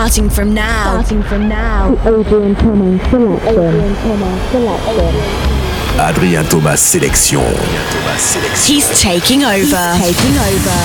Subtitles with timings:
[0.00, 1.02] Starting from now.
[1.02, 1.94] Starting from now.
[1.94, 3.48] The Adrian Thomas selection.
[3.48, 5.49] Adrian Thomas selection.
[5.98, 7.42] Adrien Thomas sélection.
[8.66, 9.98] He's taking over.
[9.98, 10.76] Taking over.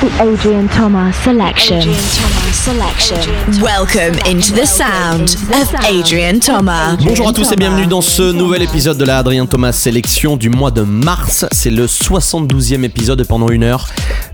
[0.00, 1.78] The Adrian Thomas selection.
[1.78, 3.62] Adrian Thomas selection.
[3.62, 6.96] Welcome into the sound of Adrian Thomas.
[7.04, 10.48] Bonjour à tous et bienvenue dans ce nouvel épisode de la Adrien Thomas sélection du
[10.50, 11.46] mois de mars.
[11.52, 13.88] C'est le 72e épisode pendant une heure.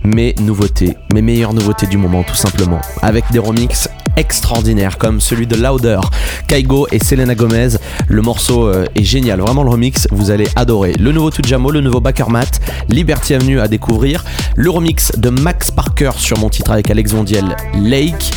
[0.04, 2.80] Mes nouveautés, mes meilleures nouveautés du moment tout simplement.
[3.02, 6.00] Avec des remixes extraordinaires comme celui de Louder,
[6.46, 7.70] Kaigo et Selena Gomez.
[8.08, 10.92] Le morceau euh, est génial, vraiment le remix, vous allez adorer.
[10.94, 12.50] Le nouveau Tujamo, le nouveau Bakermat,
[12.88, 14.24] Liberty Avenue à découvrir,
[14.56, 18.32] le remix de Max Parker sur mon titre avec Alex Vondiel, Lake.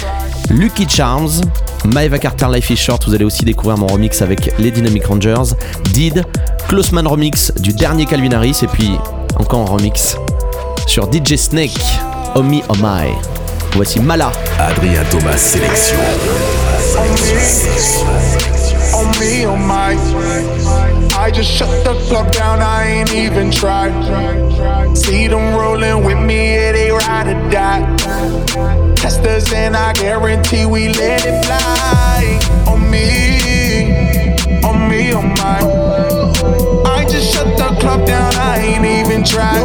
[0.49, 1.41] Lucky Charms,
[1.85, 5.55] Maeva Carter Life is Short, vous allez aussi découvrir mon remix avec les Dynamic Rangers,
[5.93, 6.23] Did,
[6.67, 8.91] Closeman remix du dernier Calvin Harris et puis
[9.39, 10.17] encore un remix
[10.85, 11.79] sur DJ Snake,
[12.35, 13.42] Oh My.
[13.75, 14.31] Voici Mala.
[14.59, 15.97] Adrien Thomas sélection.
[18.93, 19.95] on me, on my.
[21.17, 23.93] I just shut the club down, I ain't even tried.
[24.95, 27.83] See them rolling with me, yeah, they ride or die.
[28.95, 32.39] Testers, and I guarantee we let it fly.
[32.67, 35.59] On me, on me, on my.
[36.85, 39.63] I just shut the club down, I ain't even tried.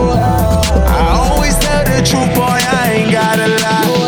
[0.88, 1.47] I always tell
[1.98, 4.07] the truth, boy, I ain't gotta lie.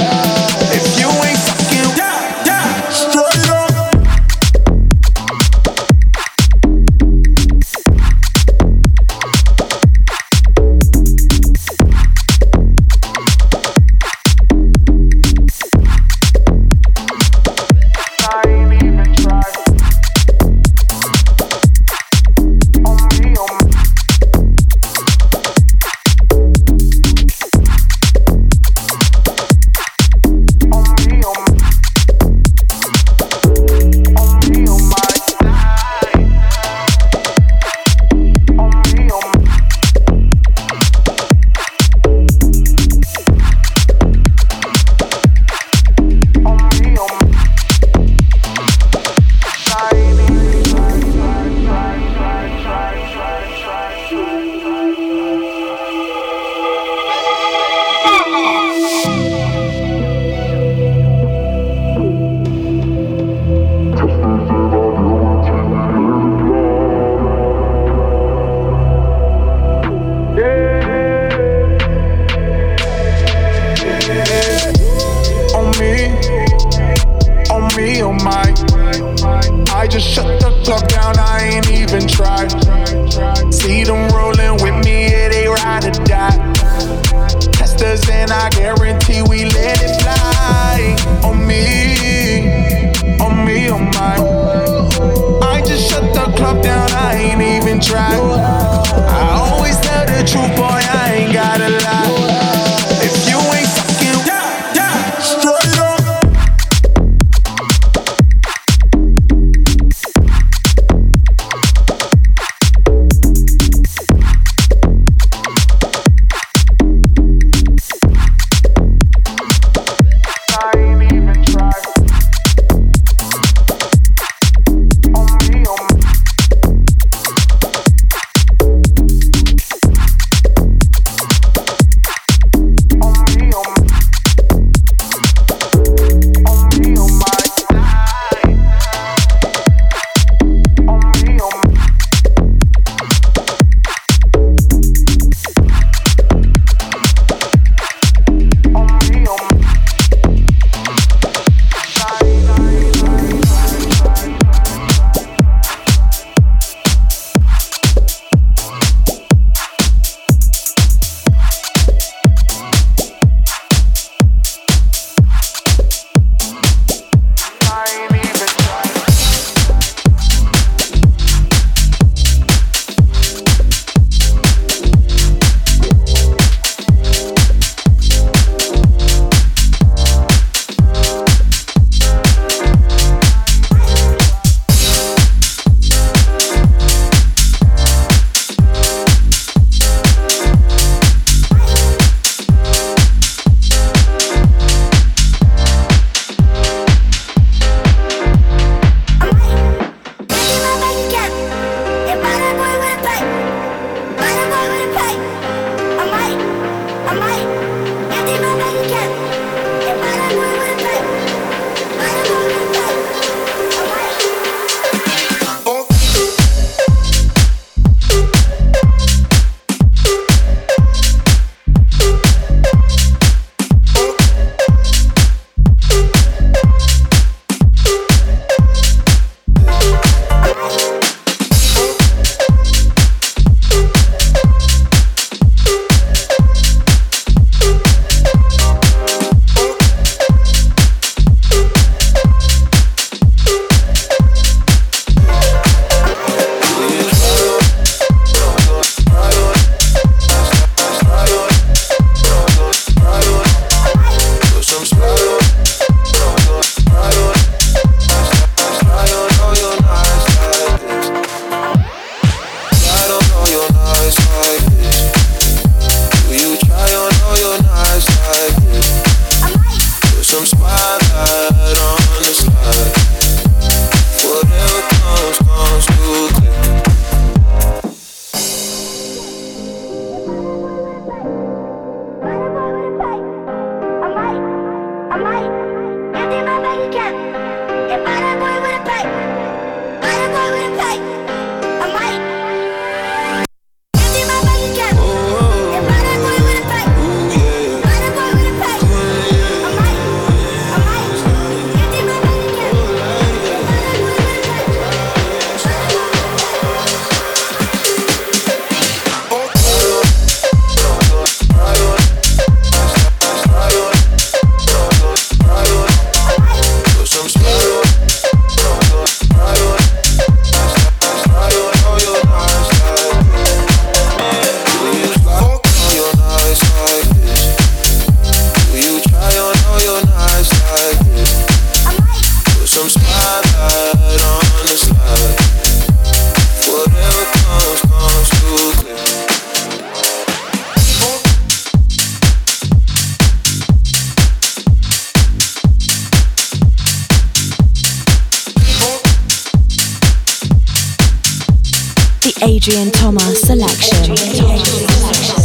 [352.51, 355.40] Adrian Thomas selection.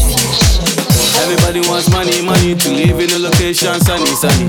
[1.26, 4.46] Everybody wants money, money to live in a location sunny, sunny.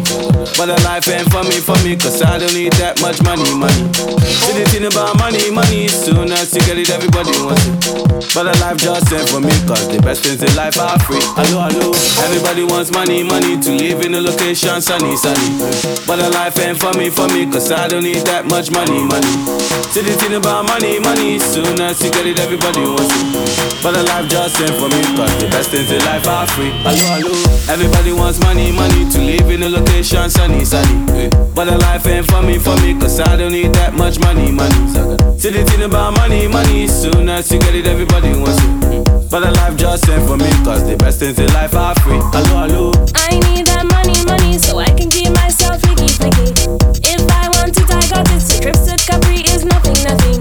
[0.60, 3.48] But the life ain't for me, for me, cause I don't need that much money,
[3.56, 3.88] money.
[3.96, 7.80] See thing about money, money, soon as you get it, everybody wants it.
[8.36, 11.24] But the life just ain't for me, cause the best things in life are free.
[11.32, 11.96] Hello, hello.
[12.28, 15.56] Everybody wants money, money to live in a location sunny, sunny.
[16.04, 19.00] But the life ain't for me, for me, cause I don't need that much money,
[19.00, 19.32] money.
[19.96, 23.80] See the thing about money, money, soon as you get it, everybody wants it.
[23.80, 26.65] But the life just ain't for me, cause the best things in life are free.
[26.82, 27.72] Hello, hello.
[27.72, 31.28] Everybody wants money, money to live in a location sunny, sunny.
[31.54, 34.50] But the life ain't for me, for me, cause I don't need that much money,
[34.50, 34.74] money.
[35.38, 39.30] See the thing about money, money, soon as you get it, everybody wants it.
[39.30, 42.18] But the life just ain't for me, cause the best things in life are free.
[42.34, 42.92] Hello, hello.
[43.14, 46.50] I need that money, money, so I can keep myself flicky, flicky.
[47.02, 48.40] If I want it, I got it.
[48.40, 50.35] So to Capri is nothing, nothing.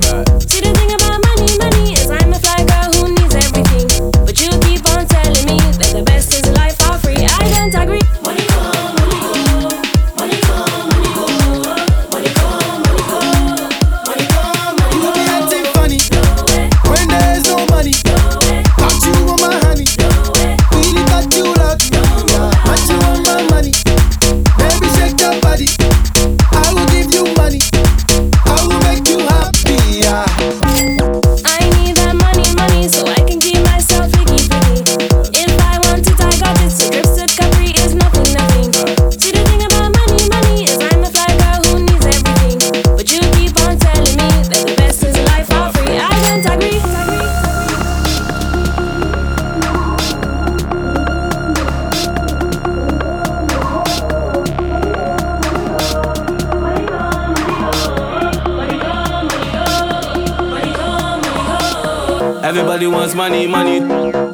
[63.30, 63.82] Money, money.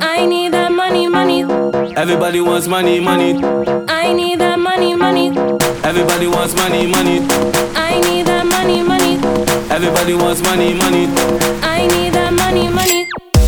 [0.02, 1.44] I need that money, money.
[1.96, 3.36] Everybody wants money, money.
[3.88, 5.28] I need that money, money.
[5.82, 7.20] Everybody wants money, money.
[7.74, 9.16] I need that money, money.
[9.72, 11.06] Everybody wants money, money.
[11.64, 13.08] I need that money, money.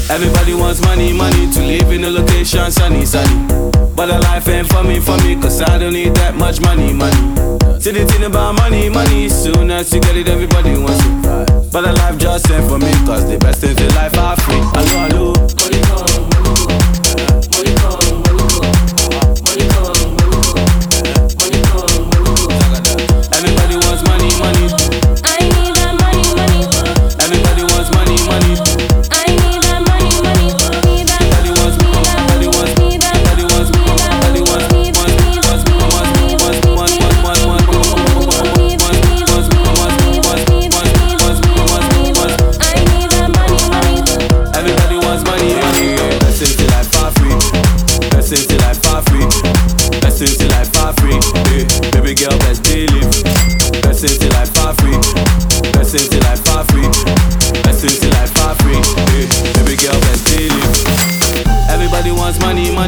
[0.10, 3.36] Everybody wants money, money to live in a location sunny, sunny.
[3.98, 6.94] But the life ain't for me, for me, cause I don't need that much money,
[6.94, 7.82] money.
[7.82, 11.63] See the thing about money, money, soon as you get it, everybody wants it.
[11.74, 14.62] But the life just ain't for me, cause the best things in life are free.
[14.76, 16.13] Hello, hello.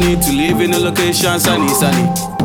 [0.00, 2.35] Money, to live in a location sunny, sunny.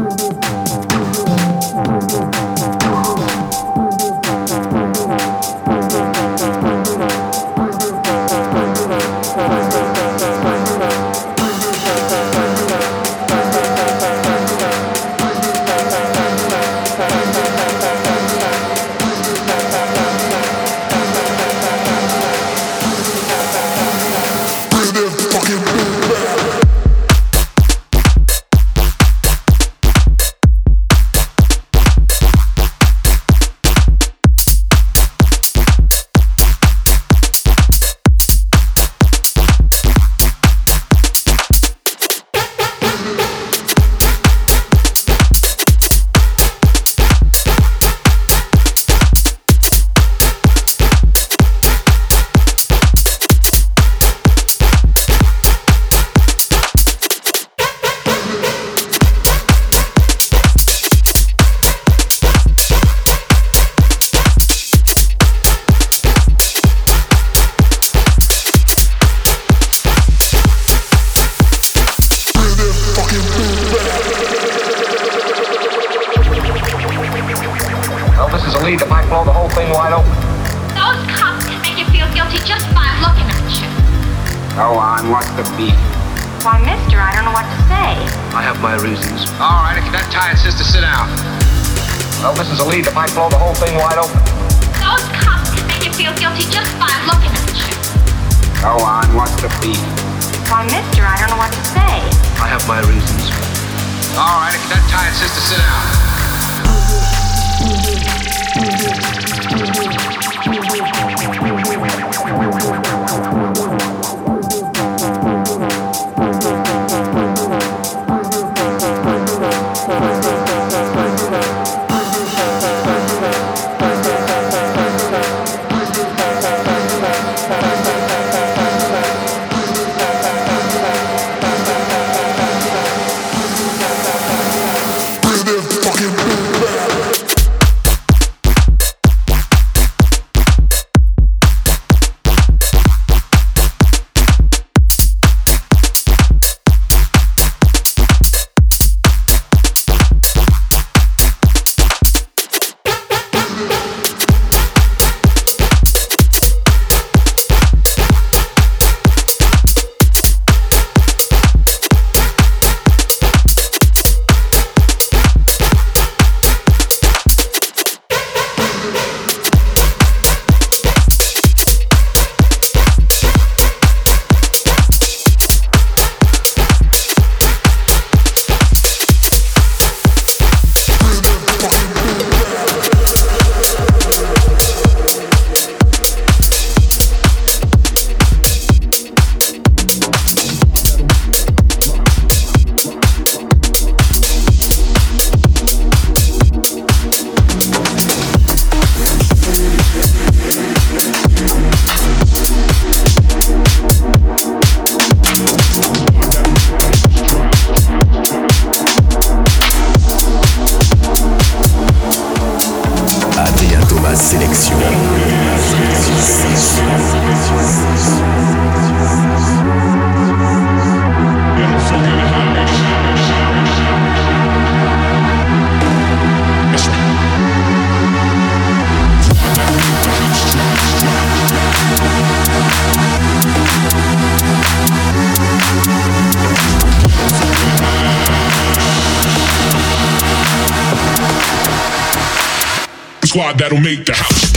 [243.31, 244.50] squad that'll make the house.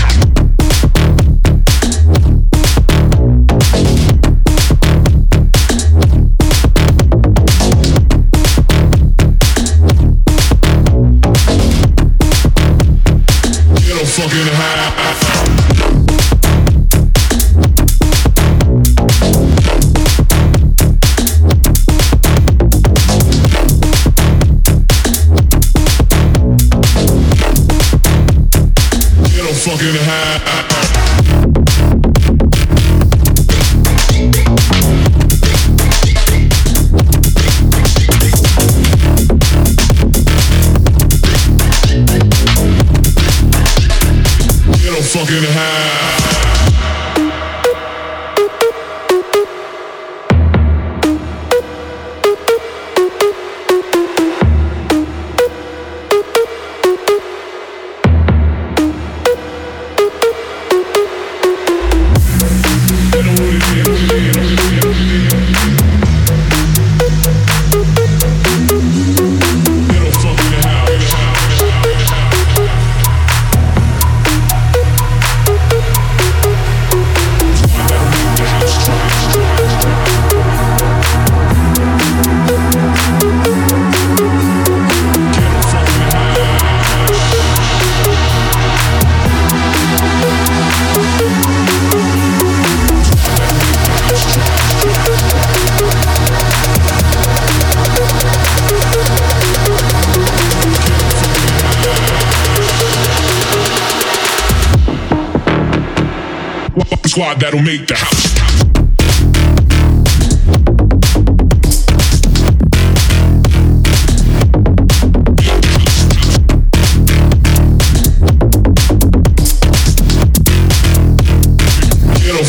[107.14, 108.34] squad that'll make the house.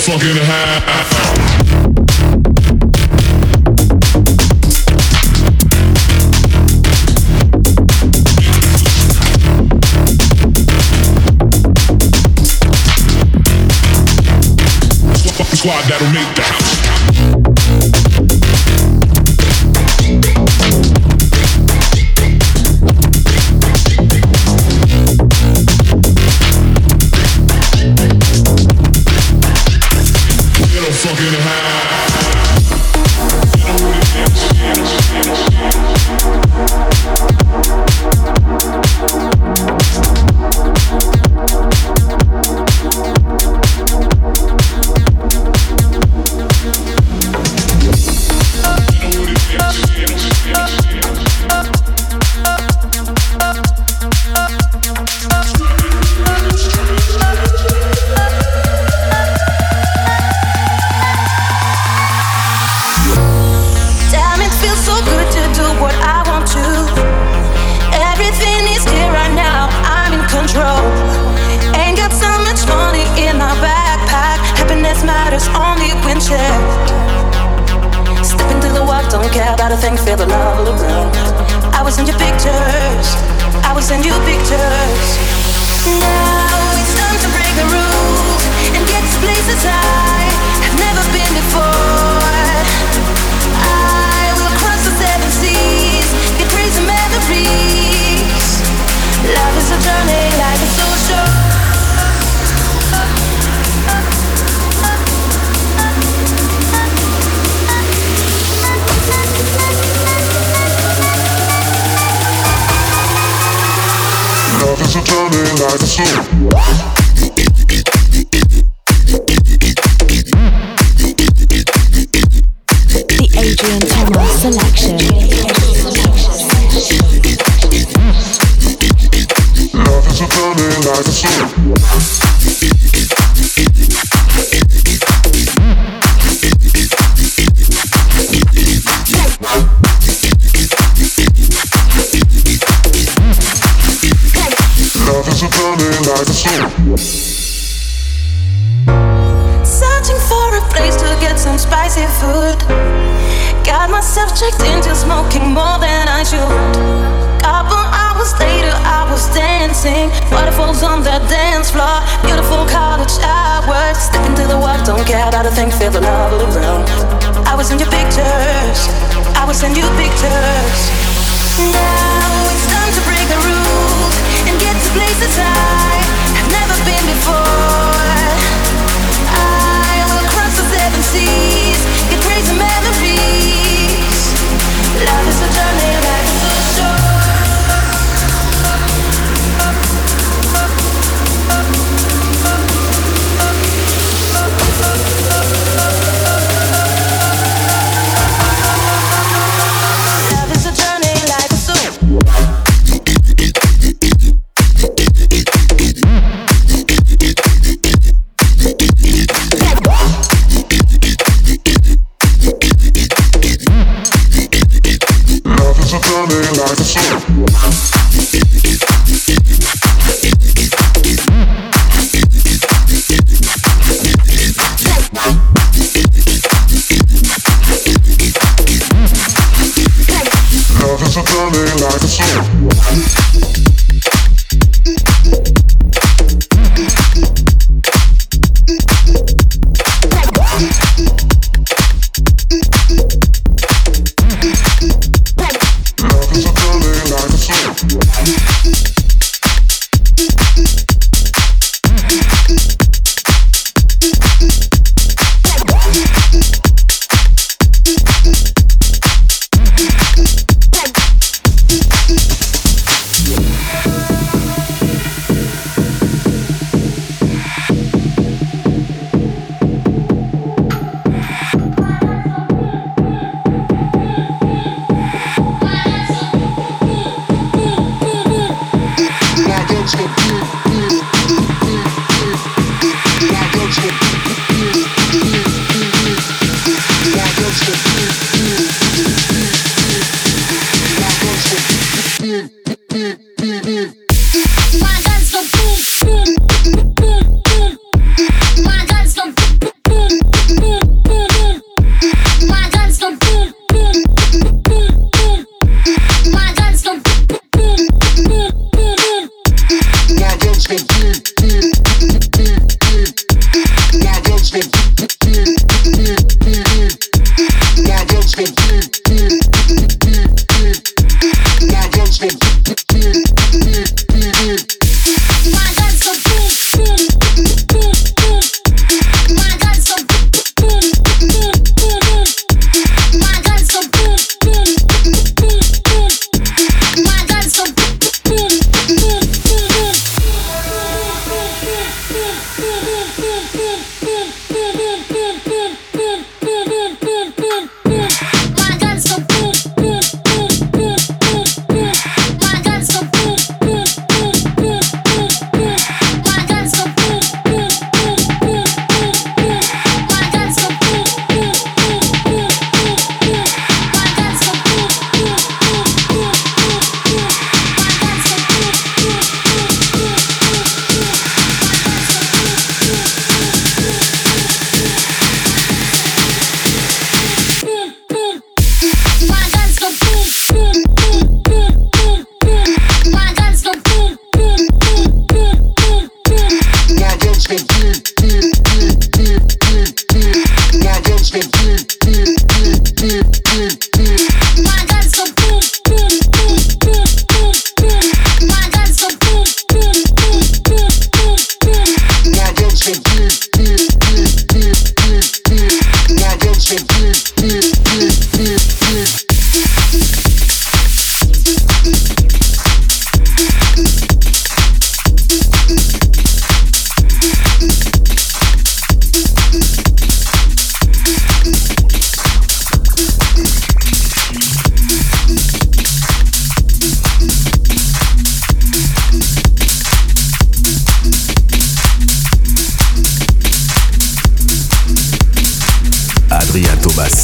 [0.06, 0.65] fucking.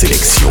[0.01, 0.49] Sélection.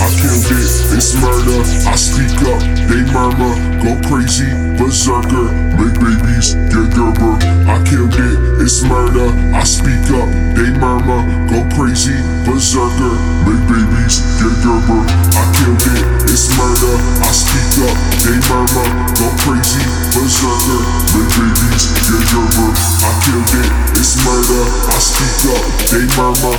[0.00, 1.60] I killed it, it's murder.
[1.84, 3.52] I speak up, they murmur,
[3.84, 4.48] go crazy,
[4.80, 7.36] berserker, make babies, get Gerber.
[7.68, 9.28] I killed it, it's murder.
[9.52, 11.20] I speak up, they murmur,
[11.52, 12.16] go crazy,
[12.48, 13.12] berserker,
[13.44, 15.04] make babies, get Gerber.
[15.36, 16.96] I killed it, it's murder.
[17.20, 18.88] I speak up, they murmur,
[19.20, 19.84] go crazy,
[20.16, 20.80] berserker,
[21.12, 22.72] make babies, get Gerber.
[23.04, 23.68] I killed it,
[24.00, 24.64] it's murder.
[24.88, 25.60] I speak up,
[25.92, 26.56] they murmur,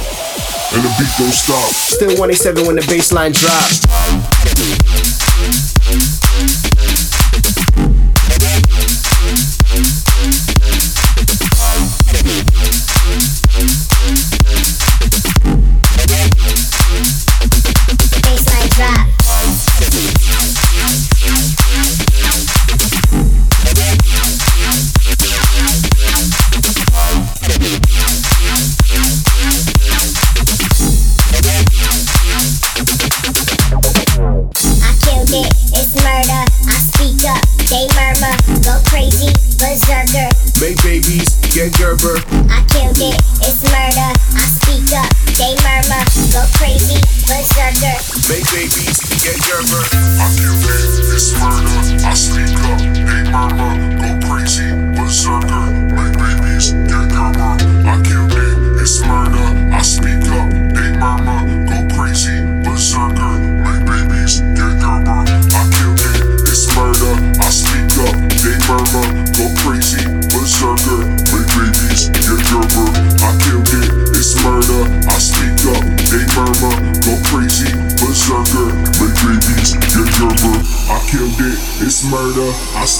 [0.73, 1.69] and the beat don't stop.
[1.73, 4.26] Still 187 when the baseline drops.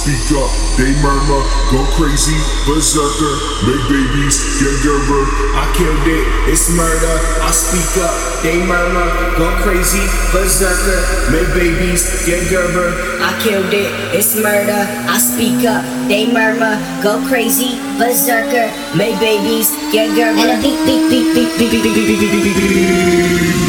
[0.07, 0.47] Speak up,
[0.79, 3.35] they murmur, go crazy, berserker,
[3.67, 5.23] make babies, get Gerber.
[5.51, 7.15] I killed it, it's murder.
[7.43, 9.03] I speak up, they murmur,
[9.35, 12.95] go crazy, berserker, make babies, get Gerber.
[13.19, 14.87] I killed it, it's murder.
[15.11, 20.39] I speak up, they murmur, go crazy, berserker, make babies, get Gerber.
[20.39, 23.67] And a beat, beat, beat, beat, beat, beat, beat, beat, beat, beat, beat, beat, beat.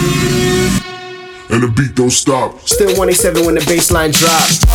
[1.50, 2.60] And the beat don't stop.
[2.68, 4.67] Still 187 when the baseline drops.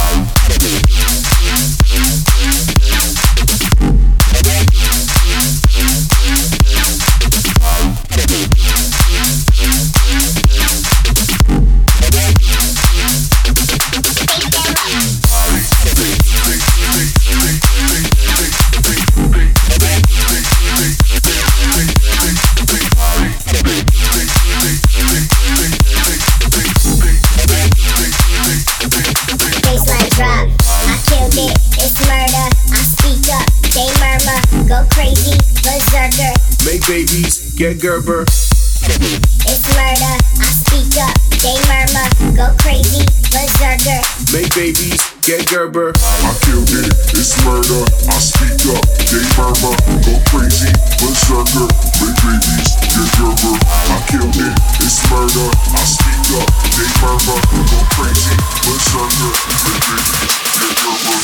[37.84, 38.24] Gerber.
[38.24, 40.16] It's murder.
[40.40, 41.12] I speak up,
[41.44, 44.00] they murmur, go crazy, berserker.
[44.32, 45.92] Make babies, get Gerber.
[46.00, 47.84] I killed it, it's murder.
[48.08, 51.68] I speak up, they murmur, go crazy, berserker,
[52.00, 53.52] make babies, get Gerber.
[53.68, 55.52] I killed it, it's murder.
[55.76, 56.48] I speak up,
[56.80, 57.36] they murmur,
[57.68, 58.32] go crazy,
[58.64, 59.28] berserker,
[59.60, 61.20] make babies, get Gerber.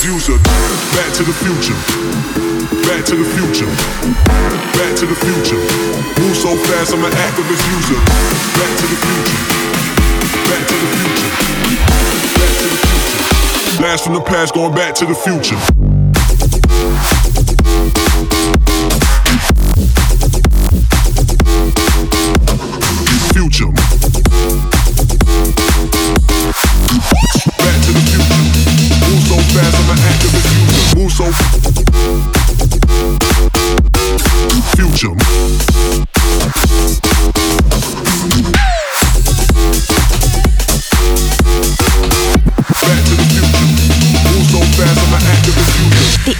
[0.00, 0.40] User.
[0.96, 1.76] Back to the future.
[2.88, 3.68] Back to the future.
[4.80, 5.60] Back to the future.
[6.16, 8.00] Move so fast, I'm an activist user.
[8.56, 9.40] Back to the future.
[10.48, 11.30] Back to the future.
[12.40, 13.78] Back to the future.
[13.78, 15.14] Blast from the past, going back to the.
[15.14, 16.01] Future.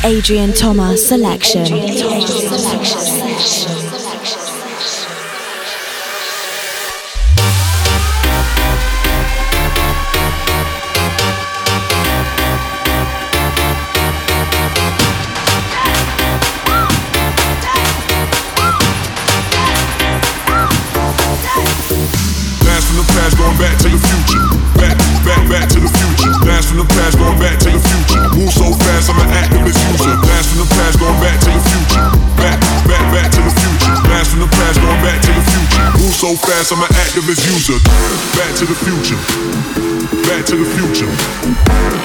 [0.05, 0.09] User.
[0.09, 1.67] The Adrian Thomas Selection.
[36.71, 37.75] I'm an activist user.
[38.39, 39.19] Back to the future.
[40.29, 41.11] Back to the future.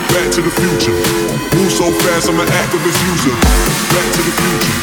[0.10, 0.96] Back to the future.
[1.56, 3.36] Move so fast, I'm an activist user.
[3.94, 4.74] Back to the future.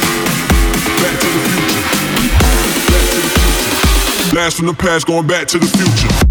[1.02, 1.82] Back to the future.
[2.92, 4.30] Back to the future.
[4.32, 6.23] Blast from the past, going back to the future.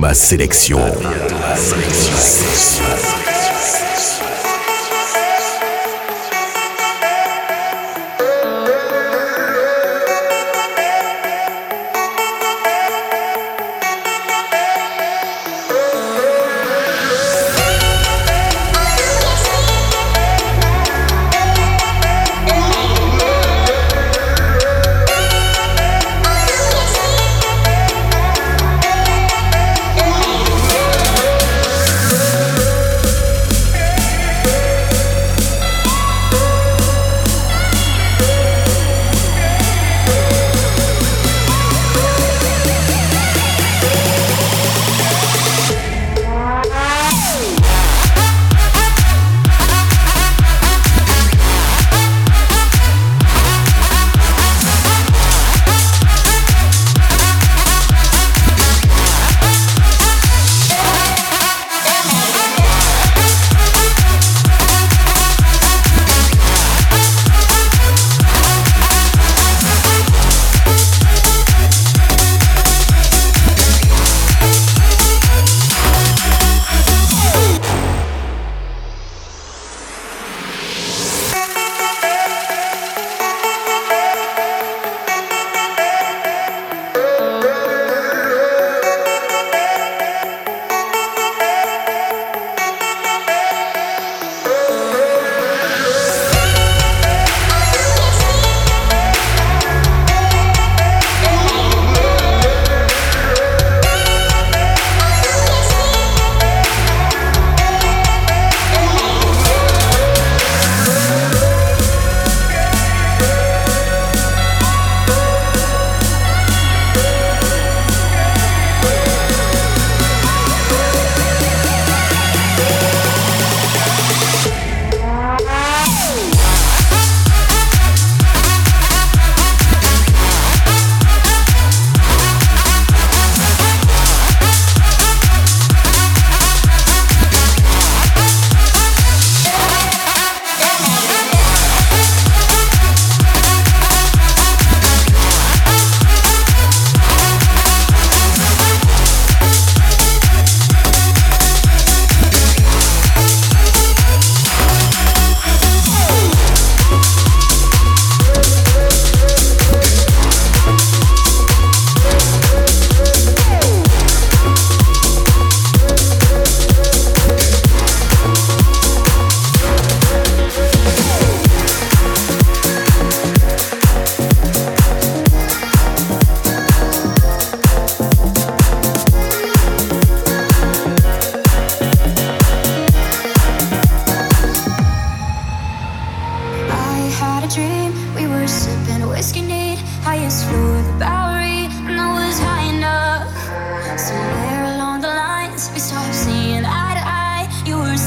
[0.00, 0.80] Adrien Thomas Sélection.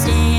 [0.05, 0.32] You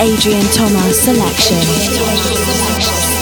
[0.00, 3.17] Adrian Thomas Selection.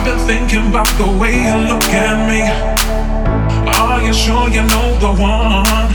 [0.00, 2.40] I've been thinking about the way you look at me.
[3.68, 5.92] Are you sure you know the one?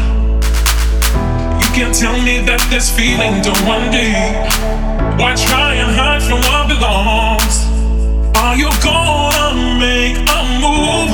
[1.57, 4.45] You can tell me that this feeling don't one day.
[5.17, 7.65] Why try and hide from what belongs?
[8.37, 11.09] Are you gonna make a move?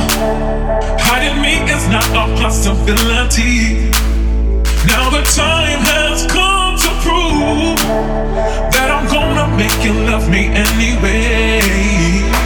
[0.99, 3.87] Hiding me is not a possibility.
[4.83, 7.79] Now the time has come to prove
[8.75, 12.40] that I'm gonna make you love me anyway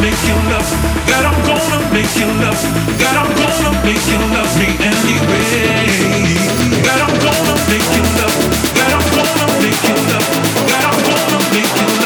[0.00, 0.68] make you love,
[1.06, 2.60] God I'm gonna make you love,
[2.98, 6.40] God I'm gonna make you love me anyway.
[7.00, 8.36] I'm gonna make you love,
[8.76, 10.26] God I'm gonna make you love,
[10.68, 11.99] God I'm gonna make you love.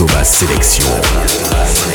[0.00, 1.89] Thomas Sélection.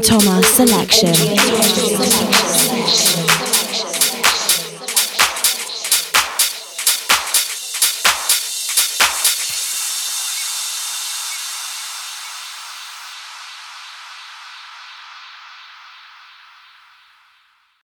[0.00, 1.79] Thomas Selection.